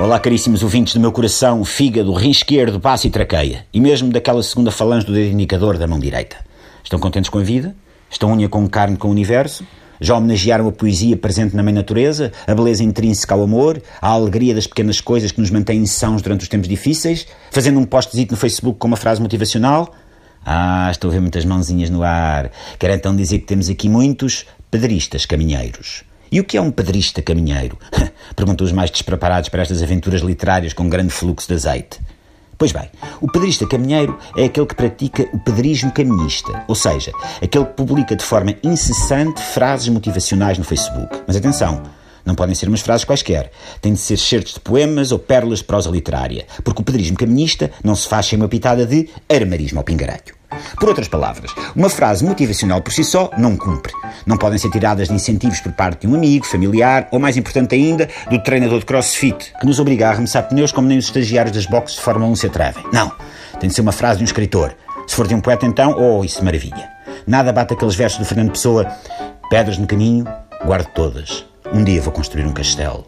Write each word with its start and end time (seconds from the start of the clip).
Olá, 0.00 0.20
caríssimos 0.20 0.62
ouvintes 0.62 0.94
do 0.94 1.00
meu 1.00 1.10
coração, 1.10 1.64
fígado, 1.64 2.12
rim 2.12 2.30
esquerdo, 2.30 2.78
baço 2.78 3.08
e 3.08 3.10
traqueia. 3.10 3.66
E 3.74 3.80
mesmo 3.80 4.12
daquela 4.12 4.40
segunda 4.44 4.70
falange 4.70 5.04
do 5.04 5.12
dedo 5.12 5.32
indicador 5.32 5.76
da 5.76 5.88
mão 5.88 5.98
direita. 5.98 6.36
Estão 6.84 7.00
contentes 7.00 7.28
com 7.28 7.40
a 7.40 7.42
vida? 7.42 7.74
Estão 8.08 8.30
unha 8.30 8.48
com 8.48 8.68
carne 8.68 8.96
com 8.96 9.08
o 9.08 9.10
universo? 9.10 9.66
Já 10.00 10.16
homenagearam 10.16 10.68
a 10.68 10.70
poesia 10.70 11.16
presente 11.16 11.56
na 11.56 11.64
mãe 11.64 11.74
natureza, 11.74 12.30
a 12.46 12.54
beleza 12.54 12.84
intrínseca 12.84 13.34
ao 13.34 13.42
amor, 13.42 13.82
a 14.00 14.10
alegria 14.10 14.54
das 14.54 14.68
pequenas 14.68 15.00
coisas 15.00 15.32
que 15.32 15.40
nos 15.40 15.50
mantêm 15.50 15.84
sãos 15.84 16.22
durante 16.22 16.42
os 16.42 16.48
tempos 16.48 16.68
difíceis, 16.68 17.26
fazendo 17.50 17.80
um 17.80 17.84
postzito 17.84 18.34
no 18.34 18.38
Facebook 18.38 18.78
com 18.78 18.86
uma 18.86 18.96
frase 18.96 19.20
motivacional? 19.20 19.92
Ah, 20.46 20.86
estou 20.92 21.10
a 21.10 21.14
ver 21.14 21.20
muitas 21.20 21.44
mãozinhas 21.44 21.90
no 21.90 22.04
ar. 22.04 22.52
Quero 22.78 22.94
então 22.94 23.16
dizer 23.16 23.40
que 23.40 23.46
temos 23.46 23.68
aqui 23.68 23.88
muitos 23.88 24.46
pedristas 24.70 25.26
caminheiros. 25.26 26.04
E 26.30 26.40
o 26.40 26.44
que 26.44 26.56
é 26.56 26.60
um 26.60 26.70
pedrista 26.70 27.22
caminheiro? 27.22 27.78
Perguntam 28.36 28.66
os 28.66 28.72
mais 28.72 28.90
despreparados 28.90 29.48
para 29.48 29.62
estas 29.62 29.82
aventuras 29.82 30.20
literárias 30.20 30.72
com 30.72 30.88
grande 30.88 31.10
fluxo 31.10 31.48
de 31.48 31.54
azeite. 31.54 32.00
Pois 32.58 32.72
bem, 32.72 32.90
o 33.20 33.30
pedrista 33.30 33.66
caminheiro 33.66 34.18
é 34.36 34.44
aquele 34.44 34.66
que 34.66 34.74
pratica 34.74 35.28
o 35.32 35.38
pedrismo 35.38 35.92
caminhista, 35.92 36.64
ou 36.66 36.74
seja, 36.74 37.12
aquele 37.40 37.64
que 37.64 37.74
publica 37.74 38.16
de 38.16 38.24
forma 38.24 38.56
incessante 38.64 39.40
frases 39.40 39.88
motivacionais 39.88 40.58
no 40.58 40.64
Facebook. 40.64 41.20
Mas 41.24 41.36
atenção, 41.36 41.84
não 42.24 42.34
podem 42.34 42.54
ser 42.54 42.68
umas 42.68 42.80
frases 42.80 43.04
quaisquer. 43.04 43.50
Têm 43.80 43.92
de 43.92 44.00
ser 44.00 44.18
certos 44.18 44.54
de 44.54 44.60
poemas 44.60 45.12
ou 45.12 45.18
pérolas 45.20 45.60
de 45.60 45.64
prosa 45.64 45.88
literária, 45.88 46.46
porque 46.64 46.82
o 46.82 46.84
pedrismo 46.84 47.16
caminista 47.16 47.70
não 47.82 47.94
se 47.94 48.08
faz 48.08 48.26
sem 48.26 48.36
uma 48.36 48.48
pitada 48.48 48.84
de 48.84 49.08
armarismo 49.30 49.78
ao 49.78 49.84
pingarelho. 49.84 50.37
Por 50.76 50.88
outras 50.88 51.08
palavras, 51.08 51.52
uma 51.74 51.88
frase 51.88 52.24
motivacional 52.24 52.80
por 52.80 52.92
si 52.92 53.04
só 53.04 53.30
não 53.38 53.56
cumpre. 53.56 53.92
Não 54.26 54.36
podem 54.36 54.58
ser 54.58 54.70
tiradas 54.70 55.08
de 55.08 55.14
incentivos 55.14 55.60
por 55.60 55.72
parte 55.72 56.06
de 56.06 56.12
um 56.12 56.16
amigo, 56.16 56.46
familiar 56.46 57.08
ou, 57.10 57.18
mais 57.18 57.36
importante 57.36 57.74
ainda, 57.74 58.08
do 58.30 58.38
treinador 58.42 58.80
de 58.80 58.86
crossfit, 58.86 59.52
que 59.60 59.66
nos 59.66 59.78
obriga 59.80 60.08
a 60.08 60.10
arremessar 60.10 60.48
pneus 60.48 60.72
como 60.72 60.88
nem 60.88 60.98
os 60.98 61.06
estagiários 61.06 61.54
das 61.54 61.66
boxes 61.66 61.96
de 61.96 62.02
Fórmula 62.02 62.30
1 62.32 62.36
se 62.36 62.46
atrevem. 62.46 62.84
Não. 62.92 63.12
Tem 63.60 63.68
de 63.68 63.74
ser 63.74 63.80
uma 63.80 63.92
frase 63.92 64.18
de 64.18 64.24
um 64.24 64.26
escritor. 64.26 64.74
Se 65.06 65.14
for 65.14 65.26
de 65.26 65.34
um 65.34 65.40
poeta, 65.40 65.66
então, 65.66 65.96
oh, 65.98 66.24
isso 66.24 66.44
maravilha. 66.44 66.90
Nada 67.26 67.52
bate 67.52 67.74
aqueles 67.74 67.94
versos 67.94 68.18
do 68.18 68.24
Fernando 68.24 68.52
Pessoa: 68.52 68.86
Pedras 69.50 69.78
no 69.78 69.86
caminho, 69.86 70.24
guardo 70.64 70.86
todas. 70.94 71.44
Um 71.72 71.82
dia 71.82 72.00
vou 72.00 72.12
construir 72.12 72.46
um 72.46 72.52
castelo. 72.52 73.06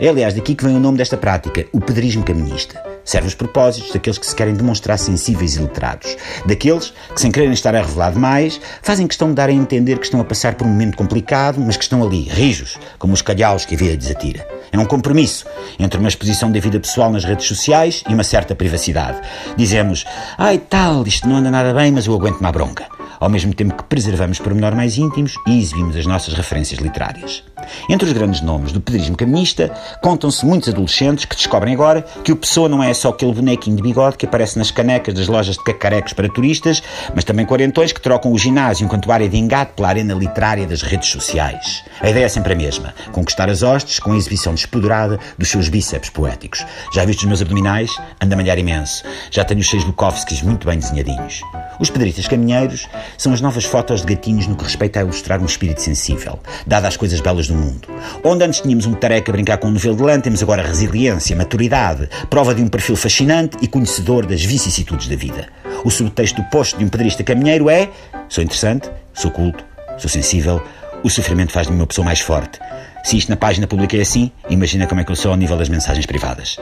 É, 0.00 0.08
aliás, 0.08 0.34
daqui 0.34 0.54
que 0.54 0.64
vem 0.64 0.76
o 0.76 0.80
nome 0.80 0.98
desta 0.98 1.16
prática, 1.16 1.66
o 1.72 1.80
pedrismo 1.80 2.24
caminhista. 2.24 2.93
Serve 3.04 3.28
os 3.28 3.34
propósitos 3.34 3.92
daqueles 3.92 4.18
que 4.18 4.26
se 4.26 4.34
querem 4.34 4.54
demonstrar 4.54 4.98
sensíveis 4.98 5.56
e 5.56 5.60
letrados. 5.60 6.16
Daqueles 6.46 6.92
que, 7.14 7.20
sem 7.20 7.30
quererem 7.30 7.52
estar 7.52 7.74
a 7.74 7.82
revelar 7.82 8.12
demais, 8.12 8.60
fazem 8.82 9.06
questão 9.06 9.28
de 9.28 9.34
dar 9.34 9.48
a 9.48 9.52
entender 9.52 9.98
que 9.98 10.06
estão 10.06 10.20
a 10.20 10.24
passar 10.24 10.54
por 10.54 10.66
um 10.66 10.70
momento 10.70 10.96
complicado, 10.96 11.60
mas 11.60 11.76
que 11.76 11.84
estão 11.84 12.02
ali, 12.02 12.22
rijos, 12.22 12.78
como 12.98 13.12
os 13.12 13.22
calhaus 13.22 13.64
que 13.64 13.74
a 13.74 13.78
vida 13.78 13.94
lhes 13.94 14.10
atira. 14.10 14.46
É 14.72 14.78
um 14.78 14.86
compromisso 14.86 15.44
entre 15.78 15.98
uma 15.98 16.08
exposição 16.08 16.50
da 16.50 16.58
vida 16.58 16.80
pessoal 16.80 17.10
nas 17.10 17.24
redes 17.24 17.46
sociais 17.46 18.02
e 18.08 18.14
uma 18.14 18.24
certa 18.24 18.54
privacidade. 18.54 19.20
Dizemos, 19.56 20.04
ai 20.38 20.58
tal, 20.58 21.06
isto 21.06 21.28
não 21.28 21.36
anda 21.36 21.50
nada 21.50 21.72
bem, 21.74 21.92
mas 21.92 22.06
eu 22.06 22.14
aguento-me 22.14 22.46
à 22.46 22.52
bronca 22.52 22.94
ao 23.20 23.30
mesmo 23.30 23.54
tempo 23.54 23.74
que 23.74 23.84
preservamos 23.84 24.38
pormenor 24.38 24.74
mais 24.74 24.98
íntimos 24.98 25.34
e 25.46 25.58
exibimos 25.58 25.96
as 25.96 26.04
nossas 26.04 26.34
referências 26.34 26.78
literárias. 26.78 27.42
Entre 27.88 28.06
os 28.06 28.12
grandes 28.12 28.40
nomes 28.40 28.72
do 28.72 28.80
pedrismo 28.80 29.16
caminista, 29.16 29.72
contam-se 30.02 30.44
muitos 30.44 30.68
adolescentes 30.68 31.24
que 31.24 31.36
descobrem 31.36 31.74
agora 31.74 32.02
que 32.22 32.32
o 32.32 32.36
Pessoa 32.36 32.68
não 32.68 32.82
é 32.82 32.92
só 32.92 33.10
aquele 33.10 33.32
bonequinho 33.32 33.76
de 33.76 33.82
bigode 33.82 34.16
que 34.16 34.26
aparece 34.26 34.58
nas 34.58 34.70
canecas 34.70 35.14
das 35.14 35.28
lojas 35.28 35.56
de 35.56 35.64
cacarecos 35.64 36.12
para 36.12 36.28
turistas, 36.28 36.82
mas 37.14 37.24
também 37.24 37.46
quarentões 37.46 37.92
que 37.92 38.00
trocam 38.00 38.32
o 38.32 38.38
ginásio 38.38 38.84
enquanto 38.84 39.10
área 39.10 39.28
de 39.28 39.36
engate 39.36 39.72
pela 39.74 39.88
arena 39.88 40.14
literária 40.14 40.66
das 40.66 40.82
redes 40.82 41.08
sociais. 41.08 41.82
A 42.00 42.10
ideia 42.10 42.24
é 42.24 42.28
sempre 42.28 42.52
a 42.52 42.56
mesma: 42.56 42.94
conquistar 43.12 43.48
as 43.48 43.62
hostes 43.62 43.98
com 43.98 44.12
a 44.12 44.16
exibição 44.16 44.54
despoderada 44.54 45.18
dos 45.38 45.48
seus 45.48 45.68
bíceps 45.68 46.10
poéticos. 46.10 46.64
Já 46.92 47.04
viste 47.04 47.20
os 47.20 47.26
meus 47.26 47.42
abdominais? 47.42 47.90
Anda 48.20 48.34
a 48.34 48.36
malhar 48.36 48.58
imenso. 48.58 49.04
Já 49.30 49.44
tenho 49.44 49.60
os 49.60 49.68
seis 49.68 49.84
Bukowskis 49.84 50.42
muito 50.42 50.66
bem 50.66 50.78
desenhadinhos. 50.78 51.40
Os 51.80 51.90
pedristas 51.90 52.28
caminheiros 52.28 52.88
são 53.18 53.32
as 53.32 53.40
novas 53.40 53.64
fotos 53.64 54.02
de 54.02 54.14
gatinhos 54.14 54.46
no 54.46 54.56
que 54.56 54.64
respeita 54.64 55.00
a 55.00 55.02
ilustrar 55.02 55.40
um 55.40 55.46
espírito 55.46 55.82
sensível, 55.82 56.38
dado 56.66 56.86
às 56.86 56.96
coisas 56.96 57.20
belas 57.20 57.48
do 57.48 57.53
mundo. 57.56 57.88
Onde 58.22 58.44
antes 58.44 58.60
tínhamos 58.60 58.86
um 58.86 58.94
tareca 58.94 59.30
a 59.30 59.34
brincar 59.34 59.58
com 59.58 59.68
um 59.68 59.72
novelo 59.72 59.96
de 59.96 60.02
lã, 60.02 60.20
temos 60.20 60.42
agora 60.42 60.62
resiliência, 60.62 61.36
maturidade, 61.36 62.08
prova 62.28 62.54
de 62.54 62.62
um 62.62 62.68
perfil 62.68 62.96
fascinante 62.96 63.56
e 63.60 63.68
conhecedor 63.68 64.26
das 64.26 64.44
vicissitudes 64.44 65.08
da 65.08 65.16
vida. 65.16 65.48
O 65.84 65.90
subtexto 65.90 66.40
do 66.40 66.48
posto 66.48 66.78
de 66.78 66.84
um 66.84 66.88
pedrista 66.88 67.22
caminheiro 67.22 67.68
é: 67.68 67.90
sou 68.28 68.42
interessante, 68.42 68.90
sou 69.12 69.30
culto, 69.30 69.64
sou 69.98 70.08
sensível, 70.10 70.62
o 71.02 71.10
sofrimento 71.10 71.52
faz-me 71.52 71.76
uma 71.76 71.86
pessoa 71.86 72.04
mais 72.04 72.20
forte. 72.20 72.58
Se 73.04 73.18
isto 73.18 73.28
na 73.28 73.36
página 73.36 73.66
pública 73.66 73.96
é 73.96 74.00
assim, 74.00 74.32
imagina 74.48 74.86
como 74.86 75.00
é 75.00 75.04
que 75.04 75.12
eu 75.12 75.16
sou 75.16 75.30
ao 75.30 75.36
nível 75.36 75.58
das 75.58 75.68
mensagens 75.68 76.06
privadas. 76.06 76.58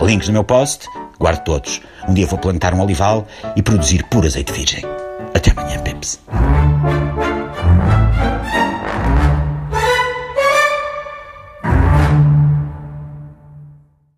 Links 0.00 0.28
no 0.28 0.34
meu 0.34 0.44
post, 0.44 0.86
guardo 1.18 1.42
todos. 1.42 1.80
Um 2.06 2.12
dia 2.12 2.26
vou 2.26 2.38
plantar 2.38 2.74
um 2.74 2.82
olival 2.82 3.26
e 3.56 3.62
produzir 3.62 4.04
puro 4.04 4.26
azeite 4.26 4.52
virgem. 4.52 4.84
Até 5.34 5.50
amanhã, 5.52 5.78
Peps. 5.80 6.20